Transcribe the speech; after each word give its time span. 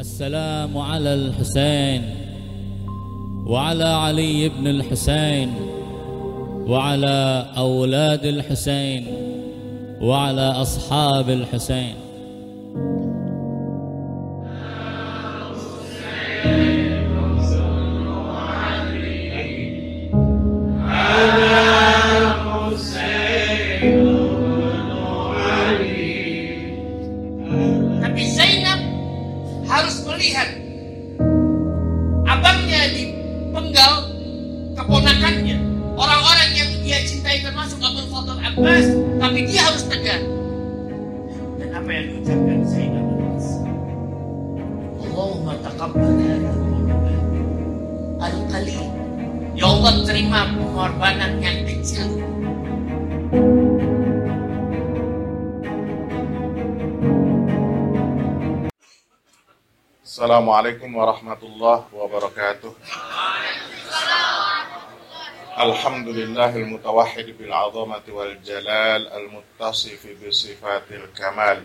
السلام 0.00 0.78
على 0.78 1.14
الحسين 1.14 2.02
وعلى 3.46 3.84
علي 3.84 4.48
بن 4.48 4.66
الحسين 4.66 5.54
وعلى 6.66 7.46
أولاد 7.56 8.24
الحسين 8.24 9.06
وعلى 10.00 10.40
أصحاب 10.40 11.30
الحسين. 11.30 11.94
mengucapkan 42.30 42.62
Zainal 42.62 43.10
Nas 43.18 43.46
Allahumma 45.02 45.52
Al-Qalil 48.20 48.86
Ya 49.58 49.66
Allah 49.66 49.94
terima 50.06 50.46
pengorbanan 50.54 51.42
yang 51.42 51.66
kecil 51.66 52.06
Assalamualaikum 60.04 60.90
warahmatullahi 60.92 61.88
wabarakatuh. 61.96 62.76
Alhamdulillahil 65.56 66.68
mutawahhid 66.68 67.32
bil 67.40 67.48
azamati 67.48 68.12
wal 68.12 68.36
jalal 68.44 69.08
al 69.16 69.32
muttasifi 69.32 70.20
sifatil 70.28 71.08
kamal. 71.16 71.64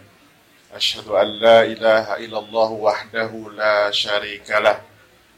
أشهد 0.75 1.07
أن 1.07 1.27
لا 1.27 1.63
إله 1.63 2.15
إلا 2.15 2.39
الله 2.39 2.71
وحده 2.71 3.31
لا 3.55 3.91
شريك 3.91 4.49
له 4.49 4.81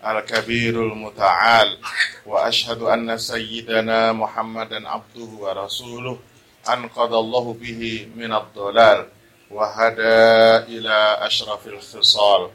الكبير 0.07 0.83
المتعال 0.83 1.77
وأشهد 2.25 2.81
أن 2.81 3.17
سيدنا 3.17 4.13
محمدا 4.13 4.89
عبده 4.89 5.30
ورسوله 5.39 6.19
أنقذ 6.69 7.13
الله 7.13 7.53
به 7.61 8.09
من 8.15 8.33
الضلال 8.33 9.05
وهدى 9.52 10.27
إلى 10.73 11.17
أشرف 11.21 11.67
الخصال. 11.67 12.49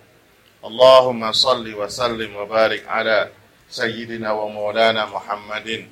اللهم 0.65 1.33
صل 1.33 1.75
وسلم 1.75 2.37
وبارك 2.37 2.89
على 2.89 3.29
سيدنا 3.71 4.33
ومولانا 4.33 5.07
محمد 5.07 5.89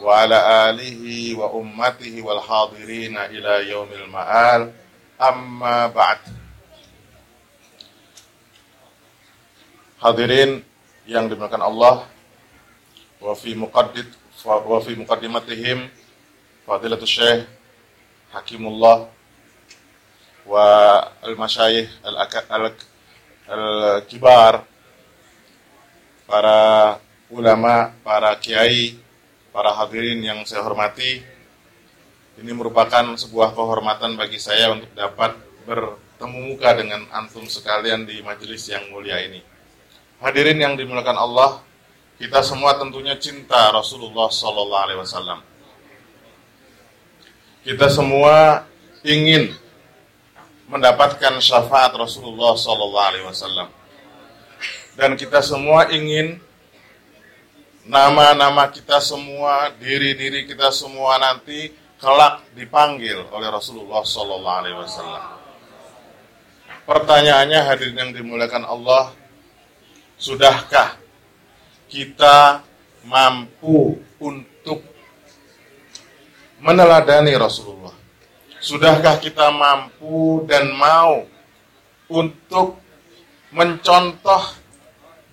وعلى 0.00 0.70
آله 0.70 1.34
وأمته 1.38 2.22
والحاضرين 2.22 3.18
إلى 3.18 3.70
يوم 3.70 3.88
المآل. 3.92 4.72
Amma 5.18 5.88
ba'd 5.88 6.20
Hadirin 10.02 10.60
yang 11.08 11.30
dimakan 11.30 11.64
Allah 11.64 12.04
wa 13.22 13.32
fi 13.32 13.56
muqaddid 13.56 14.04
wa 14.44 14.78
fi 14.84 14.92
muqaddimatihim 14.98 15.88
Fadilatul 16.68 17.08
Syekh 17.08 17.48
Hakimullah 18.34 19.08
wa 20.44 20.66
al-masyayikh 21.24 21.88
al-kibar 23.48 24.66
para 26.24 26.58
ulama, 27.28 27.92
para 28.04 28.32
kiai, 28.40 28.96
para 29.52 29.72
hadirin 29.72 30.20
yang 30.24 30.40
saya 30.44 30.64
hormati 30.64 31.20
ini 32.34 32.50
merupakan 32.50 33.14
sebuah 33.14 33.54
kehormatan 33.54 34.18
bagi 34.18 34.42
saya 34.42 34.74
untuk 34.74 34.90
dapat 34.90 35.38
bertemu 35.70 36.38
muka 36.50 36.74
dengan 36.74 37.06
antum 37.14 37.46
sekalian 37.46 38.02
di 38.02 38.18
majelis 38.26 38.66
yang 38.66 38.90
mulia 38.90 39.22
ini. 39.22 39.38
Hadirin 40.18 40.58
yang 40.58 40.74
dimuliakan 40.74 41.14
Allah, 41.14 41.62
kita 42.18 42.42
semua 42.42 42.74
tentunya 42.74 43.14
cinta 43.14 43.70
Rasulullah 43.70 44.26
Sallallahu 44.34 44.84
Alaihi 44.86 44.98
Wasallam. 44.98 45.40
Kita 47.62 47.86
semua 47.86 48.66
ingin 49.06 49.54
mendapatkan 50.66 51.38
syafaat 51.38 51.94
Rasulullah 51.94 52.58
Sallallahu 52.58 53.08
Alaihi 53.14 53.26
Wasallam. 53.30 53.68
Dan 54.98 55.14
kita 55.14 55.38
semua 55.38 55.86
ingin 55.94 56.42
nama-nama 57.86 58.66
kita 58.74 58.98
semua, 58.98 59.70
diri-diri 59.78 60.50
kita 60.50 60.74
semua 60.74 61.14
nanti 61.20 61.83
kelak 62.04 62.44
dipanggil 62.52 63.24
oleh 63.32 63.48
Rasulullah 63.48 64.04
Sallallahu 64.04 64.58
Alaihi 64.60 64.76
Wasallam. 64.76 65.24
Pertanyaannya 66.84 67.60
hadirin 67.64 67.96
yang 67.96 68.12
dimuliakan 68.12 68.68
Allah, 68.68 69.16
sudahkah 70.20 71.00
kita 71.88 72.60
mampu 73.08 73.96
untuk 74.20 74.84
meneladani 76.60 77.32
Rasulullah? 77.40 77.96
Sudahkah 78.60 79.16
kita 79.16 79.48
mampu 79.48 80.44
dan 80.44 80.76
mau 80.76 81.24
untuk 82.12 82.84
mencontoh 83.48 84.44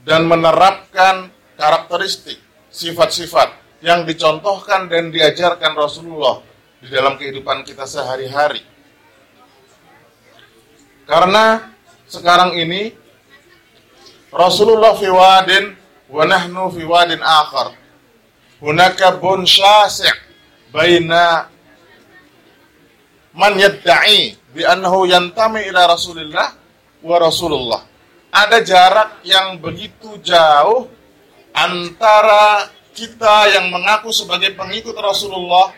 dan 0.08 0.24
menerapkan 0.24 1.36
karakteristik, 1.60 2.40
sifat-sifat 2.72 3.60
yang 3.84 4.08
dicontohkan 4.08 4.88
dan 4.88 5.12
diajarkan 5.12 5.76
Rasulullah 5.76 6.51
di 6.82 6.88
dalam 6.90 7.16
kehidupan 7.16 7.62
kita 7.62 7.86
sehari-hari? 7.86 8.66
Karena 11.06 11.72
sekarang 12.10 12.58
ini 12.58 12.92
Rasulullah 14.32 14.96
fi 14.96 15.08
wadin 15.12 15.76
wa 16.10 16.24
nahnu 16.26 16.72
fi 16.74 16.82
wadin 16.88 17.22
akhar. 17.22 17.78
Hunaka 18.62 19.18
bun 19.18 19.46
syasi' 19.46 20.14
baina 20.72 21.50
man 23.36 23.54
yadda'i 23.60 24.38
bi 24.56 24.62
annahu 24.64 25.08
yantami 25.10 25.68
ila 25.68 25.92
Rasulillah 25.92 26.48
wa 27.04 27.16
Rasulullah. 27.20 27.82
Ada 28.32 28.64
jarak 28.64 29.10
yang 29.28 29.60
begitu 29.60 30.16
jauh 30.24 30.88
antara 31.52 32.72
kita 32.96 33.52
yang 33.52 33.68
mengaku 33.68 34.16
sebagai 34.16 34.56
pengikut 34.56 34.96
Rasulullah 34.96 35.76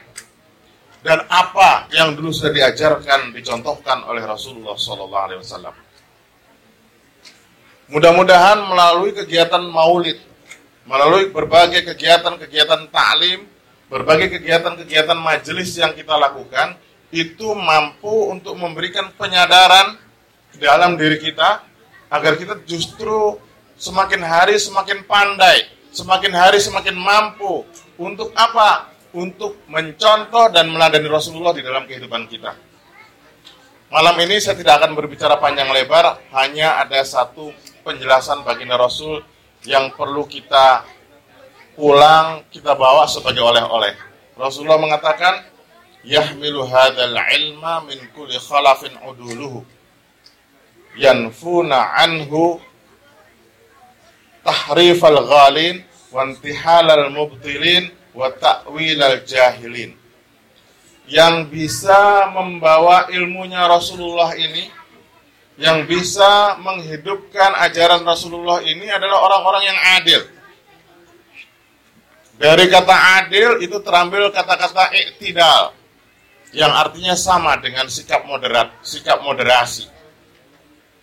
dan 1.04 1.28
apa 1.28 1.92
yang 1.92 2.16
dulu 2.16 2.32
sudah 2.32 2.56
diajarkan, 2.56 3.36
dicontohkan 3.36 4.08
oleh 4.08 4.24
Rasulullah 4.24 4.80
Sallallahu 4.80 5.26
Alaihi 5.28 5.40
Wasallam. 5.44 5.76
Mudah-mudahan 7.92 8.64
melalui 8.64 9.12
kegiatan 9.12 9.60
maulid, 9.68 10.16
melalui 10.88 11.28
berbagai 11.30 11.84
kegiatan-kegiatan 11.84 12.88
taklim, 12.88 13.44
berbagai 13.92 14.40
kegiatan-kegiatan 14.40 15.20
majelis 15.20 15.76
yang 15.76 15.92
kita 15.92 16.16
lakukan, 16.16 16.80
itu 17.12 17.52
mampu 17.54 18.32
untuk 18.32 18.56
memberikan 18.56 19.12
penyadaran 19.20 20.00
dalam 20.58 20.96
diri 20.96 21.20
kita 21.20 21.68
agar 22.10 22.40
kita 22.40 22.64
justru 22.64 23.38
semakin 23.76 24.24
hari 24.24 24.56
semakin 24.56 25.04
pandai, 25.04 25.68
semakin 25.92 26.32
hari 26.32 26.64
semakin 26.64 26.96
mampu 26.96 27.68
untuk 28.00 28.32
apa? 28.34 28.93
Untuk 29.14 29.62
mencontoh 29.70 30.50
dan 30.50 30.74
meladani 30.74 31.06
Rasulullah 31.06 31.54
di 31.54 31.62
dalam 31.62 31.86
kehidupan 31.86 32.26
kita. 32.26 32.58
Malam 33.94 34.18
ini 34.26 34.42
saya 34.42 34.58
tidak 34.58 34.82
akan 34.82 34.98
berbicara 34.98 35.38
panjang 35.38 35.70
lebar, 35.70 36.18
hanya 36.34 36.82
ada 36.82 36.98
satu 37.06 37.54
penjelasan 37.86 38.42
baginda 38.42 38.74
Rasul 38.74 39.22
yang 39.70 39.94
perlu 39.94 40.26
kita 40.26 40.82
pulang, 41.78 42.42
kita 42.50 42.74
bawa 42.74 43.06
sebagai 43.06 43.46
oleh-oleh. 43.46 43.94
Rasulullah 44.34 44.82
mengatakan, 44.82 45.46
yahmilu 46.02 46.66
hadzal 46.66 47.14
ilma 47.14 47.86
min 47.86 48.02
kulli 48.12 48.36
khalafin 48.42 48.98
uduluhu 49.08 49.64
yanfuna 51.00 51.96
anhu 51.98 52.60
tahrifal 54.44 55.22
ghalin 55.26 55.82
wa 56.14 56.28
intihalal 56.28 57.10
mubtilin 57.10 57.90
wa 58.14 58.30
ta'wilal 58.30 59.26
jahilin 59.26 59.98
yang 61.10 61.50
bisa 61.52 62.32
membawa 62.32 63.12
ilmunya 63.12 63.66
Rasulullah 63.68 64.32
ini 64.40 64.72
yang 65.60 65.86
bisa 65.86 66.58
menghidupkan 66.58 67.54
ajaran 67.70 68.02
Rasulullah 68.02 68.64
ini 68.66 68.90
adalah 68.90 69.22
orang-orang 69.22 69.64
yang 69.70 69.80
adil 70.02 70.22
dari 72.34 72.66
kata 72.66 72.96
adil 73.22 73.62
itu 73.62 73.78
terambil 73.86 74.34
kata-kata 74.34 74.90
iktidal 74.98 75.78
yang 76.54 76.70
artinya 76.70 77.18
sama 77.18 77.58
dengan 77.58 77.90
sikap 77.90 78.26
moderat, 78.30 78.74
sikap 78.86 79.22
moderasi. 79.26 79.90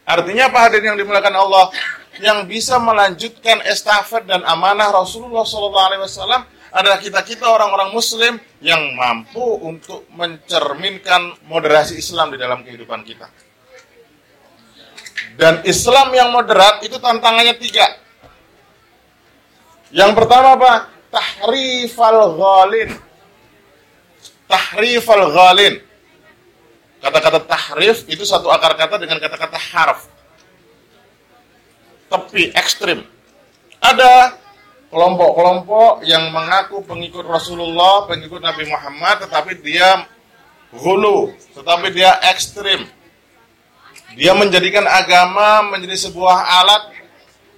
Artinya 0.07 0.51
apa 0.51 0.59
hadirin 0.67 0.95
yang 0.95 0.99
dimuliakan 0.99 1.35
Allah? 1.39 1.71
Yang 2.19 2.39
bisa 2.51 2.79
melanjutkan 2.83 3.63
estafet 3.67 4.27
dan 4.27 4.43
amanah 4.43 4.91
Rasulullah 4.91 5.47
SAW 5.47 6.47
adalah 6.71 7.03
kita-kita 7.03 7.51
orang-orang 7.51 7.91
Muslim 7.91 8.39
yang 8.63 8.95
mampu 8.95 9.43
untuk 9.43 10.07
mencerminkan 10.15 11.35
moderasi 11.51 11.99
Islam 11.99 12.31
di 12.35 12.39
dalam 12.39 12.63
kehidupan 12.63 13.03
kita. 13.03 13.27
Dan 15.35 15.63
Islam 15.67 16.15
yang 16.15 16.31
moderat 16.31 16.83
itu 16.87 16.99
tantangannya 16.99 17.59
tiga. 17.59 17.87
Yang 19.91 20.13
pertama 20.15 20.55
apa? 20.55 20.73
Tahrifal 21.11 22.39
ghalin. 22.39 22.91
Tahrifal 24.47 25.27
ghalin. 25.35 25.75
Kata-kata 27.01 27.41
tahrif 27.49 28.05
itu 28.07 28.23
satu 28.23 28.53
akar 28.53 28.77
kata 28.77 29.01
dengan 29.01 29.19
kata-kata 29.19 29.59
harf. 29.59 30.07
Tepi, 32.11 32.53
ekstrim. 32.53 33.07
Ada 33.81 34.37
kelompok-kelompok 34.91 36.03
yang 36.03 36.35
mengaku 36.35 36.83
pengikut 36.83 37.23
Rasulullah, 37.23 38.11
pengikut 38.11 38.43
Nabi 38.43 38.67
Muhammad, 38.67 39.23
tetapi 39.25 39.63
dia 39.63 40.05
hulu, 40.75 41.31
tetapi 41.55 41.95
dia 41.95 42.19
ekstrim. 42.31 42.85
Dia 44.19 44.35
menjadikan 44.35 44.83
agama 44.91 45.71
menjadi 45.71 46.11
sebuah 46.11 46.37
alat 46.63 46.83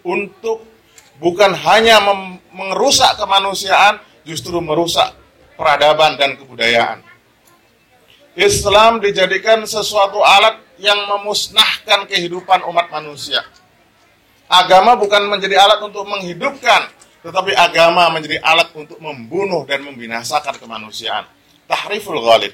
untuk 0.05 0.61
bukan 1.17 1.57
hanya 1.57 2.05
merusak 2.53 3.17
kemanusiaan, 3.17 3.97
justru 4.29 4.61
merusak 4.61 5.17
peradaban 5.57 6.21
dan 6.21 6.37
kebudayaan. 6.37 7.01
Islam 8.37 9.01
dijadikan 9.01 9.65
sesuatu 9.65 10.21
alat 10.21 10.61
yang 10.81 10.97
memusnahkan 11.09 12.09
kehidupan 12.09 12.65
umat 12.69 12.93
manusia. 12.93 13.45
Agama 14.49 14.97
bukan 15.01 15.33
menjadi 15.33 15.57
alat 15.57 15.81
untuk 15.81 16.05
menghidupkan, 16.05 16.93
tetapi 17.23 17.55
agama 17.55 18.11
menjadi 18.11 18.43
alat 18.43 18.75
untuk 18.75 18.99
membunuh 18.99 19.63
dan 19.63 19.87
membinasakan 19.87 20.59
kemanusiaan. 20.59 21.25
Tahriful 21.71 22.19
ghalib. 22.19 22.53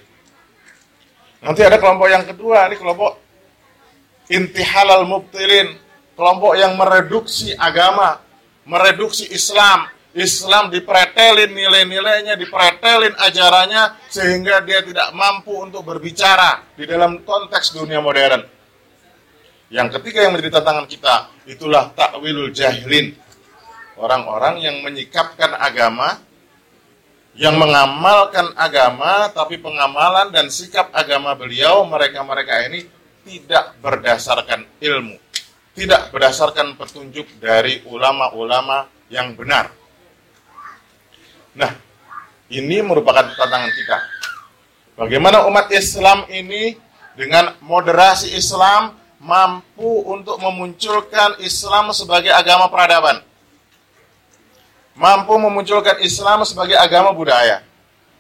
Nanti 1.41 1.61
ada 1.65 1.81
kelompok 1.81 2.09
yang 2.13 2.25
kedua, 2.29 2.69
ini 2.69 2.77
kelompok 2.77 3.13
intihalal 4.29 5.09
mubtilin, 5.09 5.73
kelompok 6.13 6.53
yang 6.61 6.77
mereduksi 6.77 7.57
agama, 7.57 8.21
mereduksi 8.69 9.25
Islam, 9.33 9.89
Islam 10.19 10.69
dipretelin 10.69 11.55
nilai-nilainya, 11.55 12.35
dipretelin 12.35 13.15
ajarannya 13.17 13.97
sehingga 14.11 14.61
dia 14.67 14.83
tidak 14.83 15.15
mampu 15.15 15.55
untuk 15.57 15.87
berbicara 15.87 16.65
di 16.75 16.85
dalam 16.85 17.23
konteks 17.23 17.77
dunia 17.79 18.03
modern. 18.03 18.43
Yang 19.69 20.01
ketiga 20.01 20.25
yang 20.27 20.33
menjadi 20.33 20.59
tantangan 20.61 20.87
kita 20.89 21.15
itulah 21.45 21.93
takwilul 21.93 22.51
jahilin. 22.51 23.28
Orang-orang 23.99 24.63
yang 24.63 24.79
menyikapkan 24.87 25.59
agama 25.59 26.23
yang 27.39 27.55
mengamalkan 27.55 28.51
agama 28.59 29.31
tapi 29.31 29.63
pengamalan 29.63 30.35
dan 30.35 30.51
sikap 30.51 30.91
agama 30.91 31.39
beliau 31.39 31.87
mereka-mereka 31.87 32.67
ini 32.67 32.83
tidak 33.23 33.79
berdasarkan 33.79 34.67
ilmu, 34.83 35.15
tidak 35.79 36.11
berdasarkan 36.11 36.75
petunjuk 36.75 37.31
dari 37.39 37.87
ulama-ulama 37.87 38.91
yang 39.07 39.39
benar. 39.39 39.71
Nah, 41.55 41.71
ini 42.51 42.83
merupakan 42.83 43.31
tantangan 43.39 43.71
kita. 43.71 43.99
Bagaimana 44.99 45.47
umat 45.47 45.71
Islam 45.71 46.27
ini 46.27 46.75
dengan 47.15 47.55
moderasi 47.63 48.35
Islam 48.35 48.99
mampu 49.23 50.07
untuk 50.11 50.43
memunculkan 50.43 51.39
Islam 51.39 51.95
sebagai 51.95 52.35
agama 52.35 52.67
peradaban. 52.67 53.28
Mampu 54.99 55.39
memunculkan 55.39 56.03
Islam 56.03 56.43
sebagai 56.43 56.75
agama 56.75 57.15
budaya. 57.15 57.63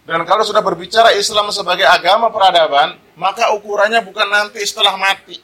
Dan 0.06 0.22
kalau 0.22 0.46
sudah 0.46 0.62
berbicara 0.62 1.10
Islam 1.18 1.50
sebagai 1.50 1.84
agama 1.84 2.30
peradaban, 2.30 2.96
maka 3.18 3.50
ukurannya 3.52 3.98
bukan 4.06 4.30
nanti 4.30 4.62
setelah 4.62 4.94
mati. 4.94 5.42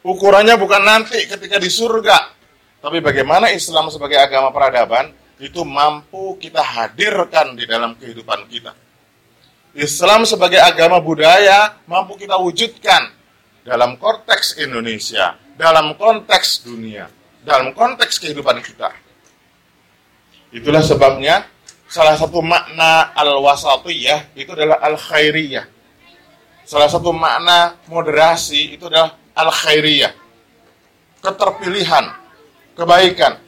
Ukurannya 0.00 0.56
bukan 0.56 0.82
nanti 0.82 1.20
ketika 1.28 1.60
di 1.60 1.68
surga. 1.68 2.32
Tapi 2.80 3.04
bagaimana 3.04 3.52
Islam 3.52 3.92
sebagai 3.92 4.16
agama 4.16 4.48
peradaban 4.50 5.12
itu 5.36 5.60
mampu 5.68 6.40
kita 6.40 6.64
hadirkan 6.64 7.52
di 7.52 7.68
dalam 7.68 7.92
kehidupan 8.00 8.48
kita. 8.48 8.72
Islam 9.76 10.24
sebagai 10.24 10.56
agama 10.56 10.96
budaya 10.96 11.76
mampu 11.84 12.16
kita 12.16 12.40
wujudkan 12.40 13.12
dalam 13.60 14.00
konteks 14.00 14.56
Indonesia, 14.56 15.36
dalam 15.60 15.92
konteks 15.92 16.64
dunia, 16.64 17.12
dalam 17.44 17.76
konteks 17.76 18.16
kehidupan 18.16 18.64
kita. 18.64 19.05
Itulah 20.54 20.82
sebabnya 20.82 21.46
salah 21.90 22.14
satu 22.14 22.42
makna 22.42 23.10
al-wasatiyah 23.14 24.34
itu 24.38 24.50
adalah 24.54 24.78
al-khairiyah. 24.82 25.66
Salah 26.66 26.90
satu 26.90 27.14
makna 27.14 27.78
moderasi 27.86 28.74
itu 28.74 28.90
adalah 28.90 29.14
al-khairiyah. 29.34 30.12
Keterpilihan, 31.22 32.04
kebaikan. 32.78 33.42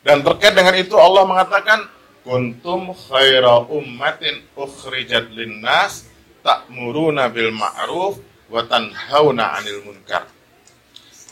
Dan 0.00 0.24
terkait 0.24 0.56
dengan 0.56 0.72
itu 0.76 0.96
Allah 0.96 1.28
mengatakan 1.28 1.84
kuntum 2.24 2.96
khaira 2.96 3.68
ummatin 3.68 4.44
ukhrijat 4.56 5.28
linnas 5.32 6.08
ta'muruna 6.40 7.28
bil 7.28 7.52
ma'ruf 7.52 8.16
wa 8.48 8.64
tanhauna 8.64 9.60
'anil 9.60 9.84
munkar. 9.84 10.24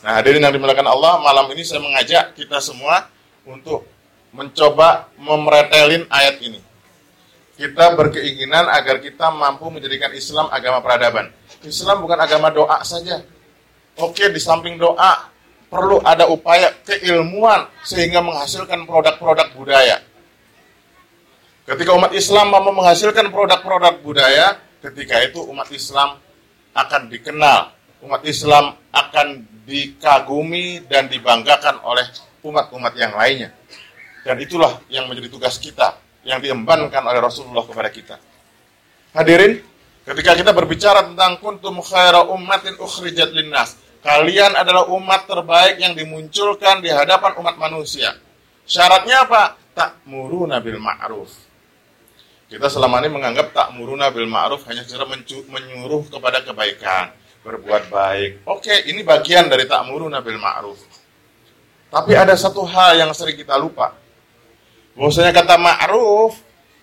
Nah, 0.05 0.21
hadirin 0.21 0.39
yang 0.45 0.53
dimuliakan 0.55 0.87
Allah, 0.87 1.19
malam 1.19 1.49
ini 1.51 1.65
saya 1.65 1.83
mengajak 1.83 2.31
kita 2.37 2.63
semua 2.63 3.09
untuk 3.43 3.83
mencoba 4.33 5.09
memeretelin 5.17 6.05
ayat 6.09 6.37
ini. 6.41 6.61
Kita 7.59 7.91
berkeinginan 7.91 8.71
agar 8.71 9.03
kita 9.03 9.27
mampu 9.35 9.67
menjadikan 9.67 10.15
Islam 10.15 10.47
agama 10.47 10.79
peradaban. 10.79 11.27
Islam 11.59 11.99
bukan 11.99 12.15
agama 12.15 12.47
doa 12.47 12.79
saja. 12.87 13.19
Oke, 13.99 14.31
di 14.31 14.39
samping 14.39 14.79
doa, 14.79 15.27
perlu 15.67 15.99
ada 15.99 16.31
upaya 16.31 16.71
keilmuan 16.87 17.67
sehingga 17.83 18.23
menghasilkan 18.23 18.87
produk-produk 18.87 19.51
budaya. 19.59 19.99
Ketika 21.67 21.91
umat 21.99 22.15
Islam 22.15 22.47
mampu 22.49 22.71
menghasilkan 22.71 23.27
produk-produk 23.27 23.99
budaya, 23.99 24.55
ketika 24.79 25.19
itu 25.21 25.43
umat 25.51 25.67
Islam 25.69 26.15
akan 26.71 27.01
dikenal, 27.11 27.75
umat 28.07 28.23
Islam 28.23 28.79
akan 28.95 29.27
dikagumi 29.67 30.87
dan 30.87 31.11
dibanggakan 31.11 31.83
oleh 31.83 32.07
umat-umat 32.41 32.95
yang 32.95 33.13
lainnya. 33.13 33.58
Dan 34.25 34.35
itulah 34.39 34.83
yang 34.91 35.07
menjadi 35.07 35.31
tugas 35.31 35.55
kita, 35.57 35.99
yang 36.27 36.43
diembankan 36.43 37.01
oleh 37.03 37.19
Rasulullah 37.23 37.63
kepada 37.63 37.89
kita. 37.91 38.15
Hadirin, 39.15 39.63
ketika 40.03 40.35
kita 40.35 40.51
berbicara 40.51 41.07
tentang 41.07 41.39
kuntum 41.39 41.79
khaira 41.79 42.27
ummatin 42.27 42.75
ukhrijat 42.77 43.31
linnas, 43.31 43.79
Kalian 43.99 44.55
adalah 44.55 44.87
umat 44.95 45.27
terbaik 45.27 45.75
yang 45.75 45.91
dimunculkan 45.91 46.79
di 46.79 46.87
hadapan 46.87 47.35
umat 47.43 47.59
manusia. 47.59 48.15
Syaratnya 48.63 49.27
apa? 49.27 49.59
Tak 49.75 50.07
muru 50.07 50.47
nabil 50.47 50.79
ma'ruf. 50.79 51.27
Kita 52.47 52.71
selama 52.71 53.03
ini 53.03 53.11
menganggap 53.11 53.51
tak 53.51 53.75
muru 53.75 53.99
nabil 53.99 54.23
ma'ruf 54.23 54.63
hanya 54.71 54.87
cara 54.87 55.03
menyuruh 55.03 56.07
kepada 56.07 56.47
kebaikan, 56.47 57.11
berbuat 57.43 57.91
baik. 57.91 58.47
Oke, 58.47 58.87
ini 58.87 59.03
bagian 59.03 59.51
dari 59.51 59.67
tak 59.67 59.83
muru 59.83 60.07
nabil 60.07 60.39
ma'ruf. 60.39 60.79
Tapi 61.91 62.15
ada 62.15 62.39
satu 62.39 62.63
hal 62.63 63.03
yang 63.03 63.11
sering 63.11 63.35
kita 63.35 63.59
lupa. 63.59 63.91
Bahwasanya 64.99 65.31
kata 65.31 65.55
ma'ruf 65.55 66.35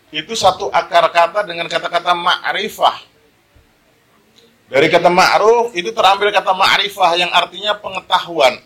itu 0.09 0.33
satu 0.33 0.73
akar 0.73 1.13
kata 1.13 1.45
dengan 1.45 1.69
kata-kata 1.69 2.17
ma'rifah. 2.17 2.97
Dari 4.73 4.89
kata 4.89 5.13
ma'ruf 5.13 5.77
itu 5.77 5.93
terambil 5.93 6.33
kata 6.33 6.57
ma'rifah 6.57 7.13
yang 7.21 7.29
artinya 7.29 7.77
pengetahuan. 7.77 8.57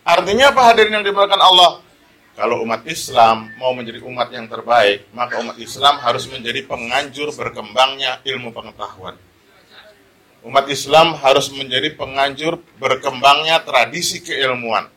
Artinya 0.00 0.48
apa 0.48 0.60
hadirin 0.64 0.96
yang 0.96 1.04
dimuliakan 1.04 1.42
Allah? 1.44 1.84
Kalau 2.32 2.64
umat 2.64 2.88
Islam 2.88 3.52
mau 3.60 3.76
menjadi 3.76 4.00
umat 4.08 4.32
yang 4.32 4.48
terbaik, 4.48 5.12
maka 5.12 5.36
umat 5.44 5.60
Islam 5.60 6.00
harus 6.00 6.24
menjadi 6.32 6.64
penganjur 6.64 7.36
berkembangnya 7.36 8.24
ilmu 8.24 8.56
pengetahuan. 8.56 9.20
Umat 10.40 10.66
Islam 10.72 11.20
harus 11.20 11.52
menjadi 11.52 11.92
penganjur 11.92 12.64
berkembangnya 12.80 13.60
tradisi 13.60 14.24
keilmuan. 14.24 14.88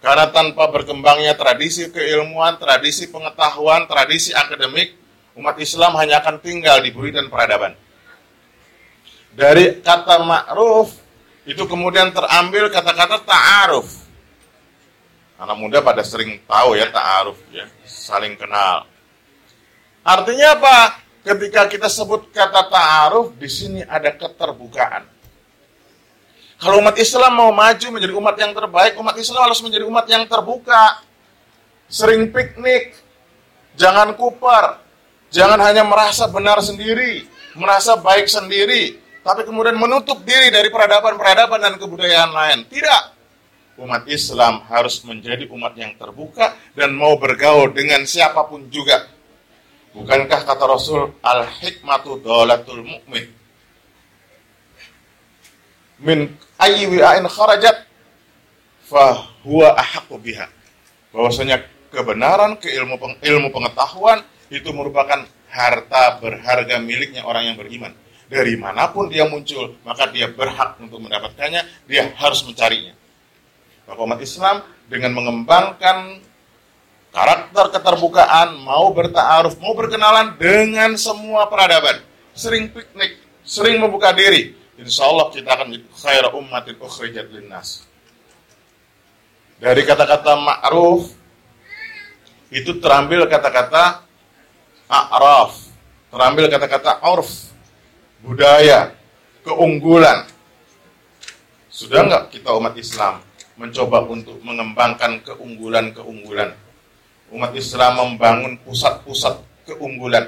Karena 0.00 0.32
tanpa 0.32 0.64
berkembangnya 0.72 1.36
tradisi 1.36 1.92
keilmuan, 1.92 2.56
tradisi 2.56 3.04
pengetahuan, 3.12 3.84
tradisi 3.84 4.32
akademik, 4.32 4.96
umat 5.36 5.60
Islam 5.60 5.92
hanya 6.00 6.24
akan 6.24 6.40
tinggal 6.40 6.80
di 6.80 6.88
buri 6.88 7.12
dan 7.12 7.28
peradaban. 7.28 7.76
Dari 9.36 9.84
kata 9.84 10.24
ma'ruf 10.24 10.96
itu 11.44 11.62
kemudian 11.68 12.16
terambil 12.16 12.72
kata-kata 12.72 13.20
ta'aruf. 13.28 13.88
Anak 15.36 15.56
muda 15.56 15.84
pada 15.84 16.00
sering 16.00 16.40
tahu 16.48 16.80
ya 16.80 16.88
ta'aruf 16.88 17.36
ya, 17.52 17.68
saling 17.84 18.40
kenal. 18.40 18.88
Artinya 20.00 20.56
apa? 20.56 20.76
Ketika 21.20 21.68
kita 21.68 21.92
sebut 21.92 22.32
kata 22.32 22.72
ta'aruf, 22.72 23.36
di 23.36 23.48
sini 23.52 23.84
ada 23.84 24.16
keterbukaan. 24.16 25.04
Kalau 26.60 26.76
umat 26.84 26.92
Islam 27.00 27.32
mau 27.40 27.50
maju 27.56 27.86
menjadi 27.88 28.12
umat 28.12 28.36
yang 28.36 28.52
terbaik, 28.52 28.92
umat 29.00 29.16
Islam 29.16 29.48
harus 29.48 29.64
menjadi 29.64 29.84
umat 29.88 30.04
yang 30.12 30.28
terbuka. 30.28 31.00
Sering 31.88 32.28
piknik, 32.28 32.92
jangan 33.80 34.12
kupar, 34.12 34.76
jangan 35.32 35.56
hanya 35.64 35.88
merasa 35.88 36.28
benar 36.28 36.60
sendiri, 36.60 37.24
merasa 37.56 37.96
baik 37.96 38.28
sendiri, 38.28 39.00
tapi 39.24 39.48
kemudian 39.48 39.80
menutup 39.80 40.20
diri 40.20 40.52
dari 40.52 40.68
peradaban-peradaban 40.68 41.64
dan 41.64 41.74
kebudayaan 41.80 42.30
lain. 42.30 42.58
Tidak. 42.68 43.02
Umat 43.80 44.04
Islam 44.12 44.60
harus 44.68 45.00
menjadi 45.08 45.48
umat 45.48 45.72
yang 45.80 45.96
terbuka 45.96 46.52
dan 46.76 46.92
mau 46.92 47.16
bergaul 47.16 47.72
dengan 47.72 48.04
siapa 48.04 48.44
pun 48.44 48.68
juga. 48.68 49.08
Bukankah 49.96 50.44
kata 50.44 50.64
Rasul, 50.68 51.16
al-hikmatu 51.24 52.20
dolatul 52.20 52.84
mu'min 52.84 53.39
min 56.00 56.32
ayyi 56.56 56.88
wi'ain 56.88 57.24
kharajat 57.28 57.86
fa 58.88 59.30
huwa 59.44 59.76
biha. 60.20 60.48
Bahwasanya 61.10 61.62
kebenaran, 61.90 62.56
keilmu 62.58 62.96
ilmu 63.20 63.48
pengetahuan 63.50 64.22
itu 64.50 64.70
merupakan 64.74 65.26
harta 65.50 66.18
berharga 66.22 66.78
miliknya 66.78 67.26
orang 67.26 67.52
yang 67.52 67.56
beriman. 67.58 67.92
Dari 68.30 68.54
mana 68.54 68.86
pun 68.94 69.10
dia 69.10 69.26
muncul, 69.26 69.74
maka 69.82 70.06
dia 70.06 70.30
berhak 70.30 70.78
untuk 70.78 71.02
mendapatkannya, 71.02 71.66
dia 71.90 72.14
harus 72.14 72.46
mencarinya. 72.46 72.94
Maka 73.90 74.00
umat 74.06 74.22
Islam 74.22 74.62
dengan 74.86 75.18
mengembangkan 75.18 76.22
karakter 77.10 77.74
keterbukaan, 77.74 78.54
mau 78.62 78.94
bertaaruf, 78.94 79.58
mau 79.58 79.74
berkenalan 79.74 80.38
dengan 80.38 80.94
semua 80.94 81.50
peradaban, 81.50 81.98
sering 82.30 82.70
piknik, 82.70 83.18
sering 83.42 83.82
membuka 83.82 84.14
diri, 84.14 84.54
insya 84.80 85.04
Allah 85.06 85.28
kita 85.28 85.52
akan 85.52 85.66
menjadi 85.68 85.88
khair 85.92 86.24
ummatin 86.32 86.76
ukhrijat 86.80 87.28
linnas. 87.28 87.84
Dari 89.60 89.84
kata-kata 89.84 90.40
ma'ruf 90.40 91.12
itu 92.48 92.80
terambil 92.80 93.28
kata-kata 93.28 94.02
a'raf, 94.90 95.70
terambil 96.10 96.50
kata-kata 96.50 96.98
urf, 97.06 97.52
budaya, 98.24 98.90
keunggulan. 99.46 100.26
Sudah 101.70 102.02
nggak 102.08 102.34
kita 102.34 102.50
umat 102.56 102.74
Islam 102.74 103.22
mencoba 103.54 104.02
untuk 104.08 104.40
mengembangkan 104.42 105.22
keunggulan-keunggulan? 105.22 106.50
Umat 107.30 107.52
Islam 107.54 107.92
membangun 108.00 108.58
pusat-pusat 108.66 109.38
keunggulan. 109.70 110.26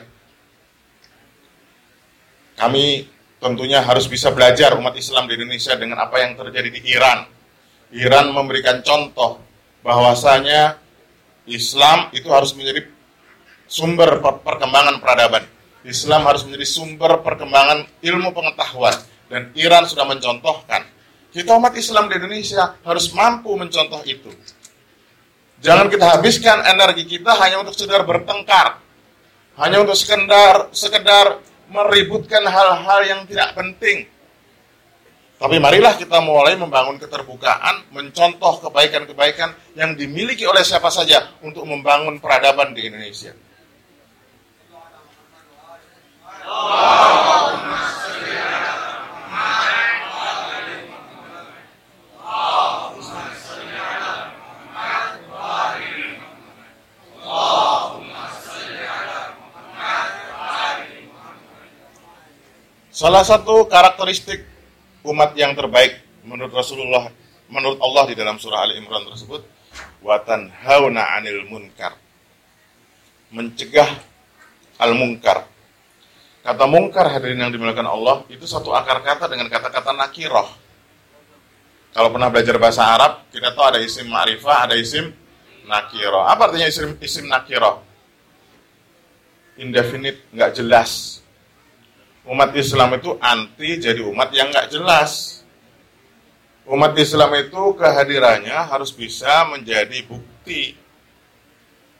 Kami 2.55 3.11
tentunya 3.43 3.83
harus 3.83 4.07
bisa 4.07 4.31
belajar 4.31 4.79
umat 4.79 4.95
Islam 4.95 5.27
di 5.27 5.35
Indonesia 5.35 5.75
dengan 5.75 5.99
apa 5.99 6.23
yang 6.23 6.39
terjadi 6.39 6.71
di 6.71 6.81
Iran. 6.95 7.27
Iran 7.91 8.31
memberikan 8.31 8.87
contoh 8.87 9.43
bahwasanya 9.83 10.79
Islam 11.51 12.15
itu 12.15 12.31
harus 12.31 12.55
menjadi 12.55 12.87
sumber 13.67 14.23
perkembangan 14.23 15.03
peradaban. 15.03 15.43
Islam 15.83 16.23
harus 16.31 16.47
menjadi 16.47 16.63
sumber 16.71 17.19
perkembangan 17.27 17.91
ilmu 17.99 18.31
pengetahuan 18.31 18.95
dan 19.27 19.51
Iran 19.59 19.91
sudah 19.91 20.07
mencontohkan. 20.07 20.87
Kita 21.35 21.59
umat 21.59 21.75
Islam 21.75 22.07
di 22.07 22.23
Indonesia 22.23 22.79
harus 22.87 23.11
mampu 23.11 23.51
mencontoh 23.59 24.07
itu. 24.07 24.31
Jangan 25.59 25.91
kita 25.91 26.07
habiskan 26.15 26.63
energi 26.63 27.11
kita 27.11 27.35
hanya 27.43 27.67
untuk 27.67 27.75
sekedar 27.75 28.07
bertengkar, 28.07 28.79
hanya 29.59 29.83
untuk 29.83 29.99
sekedar 29.99 30.71
sekedar 30.71 31.43
meributkan 31.73 32.45
hal-hal 32.45 33.01
yang 33.09 33.21
tidak 33.25 33.57
penting. 33.57 34.07
Tapi 35.43 35.59
marilah 35.59 35.99
kita 35.99 36.23
mulai 36.23 36.55
membangun 36.55 37.03
keterbukaan, 37.03 37.91
mencontoh 37.91 38.63
kebaikan-kebaikan 38.63 39.75
yang 39.75 39.99
dimiliki 39.99 40.47
oleh 40.47 40.63
siapa 40.63 40.87
saja 40.87 41.35
untuk 41.43 41.67
membangun 41.67 42.23
peradaban 42.23 42.71
di 42.71 42.87
Indonesia. 42.87 43.35
Salah 63.03 63.27
satu 63.27 63.67
karakteristik 63.67 64.47
umat 65.03 65.35
yang 65.35 65.59
terbaik 65.59 65.99
menurut 66.23 66.55
Rasulullah, 66.55 67.11
menurut 67.51 67.83
Allah 67.83 68.07
di 68.07 68.15
dalam 68.15 68.39
surah 68.39 68.63
Ali 68.63 68.79
Imran 68.79 69.03
tersebut, 69.11 69.43
watan 70.07 70.47
hauna 70.63 71.19
anil 71.19 71.43
munkar. 71.51 71.99
Mencegah 73.35 73.91
al 74.79 74.95
munkar. 74.95 75.51
Kata 76.47 76.63
munkar 76.71 77.11
hadirin 77.11 77.43
yang 77.43 77.51
dimuliakan 77.51 77.91
Allah 77.91 78.23
itu 78.31 78.47
satu 78.47 78.71
akar 78.71 79.03
kata 79.03 79.27
dengan 79.27 79.51
kata-kata 79.51 79.91
nakiroh. 79.99 80.47
Kalau 81.99 82.07
pernah 82.07 82.31
belajar 82.31 82.55
bahasa 82.63 82.87
Arab, 82.87 83.27
kita 83.35 83.51
tahu 83.51 83.67
ada 83.67 83.83
isim 83.83 84.07
ma'rifah, 84.07 84.71
ada 84.71 84.79
isim 84.79 85.11
nakiroh. 85.67 86.23
Apa 86.23 86.55
artinya 86.55 86.71
isim, 86.71 86.95
isim 87.03 87.27
nakiroh? 87.27 87.83
Indefinite, 89.59 90.23
nggak 90.31 90.55
jelas 90.55 91.22
umat 92.29 92.51
Islam 92.55 92.95
itu 92.99 93.19
anti 93.19 93.83
jadi 93.83 94.03
umat 94.07 94.31
yang 94.31 94.51
nggak 94.51 94.71
jelas. 94.71 95.43
Umat 96.63 96.95
Islam 96.95 97.35
itu 97.43 97.75
kehadirannya 97.75 98.55
harus 98.55 98.95
bisa 98.95 99.51
menjadi 99.51 99.99
bukti 100.07 100.79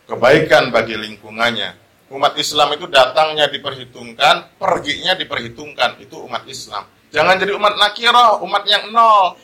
kebaikan 0.07 0.71
bagi 0.71 0.95
lingkungannya. 0.95 1.75
Umat 2.13 2.37
Islam 2.37 2.77
itu 2.77 2.87
datangnya 2.87 3.49
diperhitungkan, 3.49 4.61
perginya 4.61 5.17
diperhitungkan. 5.17 5.99
Itu 5.99 6.29
umat 6.29 6.45
Islam. 6.45 6.85
Jangan 7.09 7.41
jadi 7.41 7.57
umat 7.57 7.75
nakiroh, 7.81 8.45
umat 8.45 8.63
yang 8.69 8.93
nol. 8.93 9.41